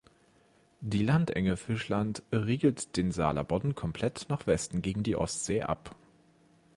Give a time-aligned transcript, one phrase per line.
[0.79, 5.95] Die Landenge Fischland riegelt den Saaler Bodden komplett nach Westen gegen die Ostsee ab.